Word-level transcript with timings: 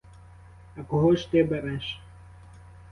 А 0.75 0.83
кого 0.83 1.15
ж 1.15 1.31
ти 1.31 1.43
береш? 1.43 2.01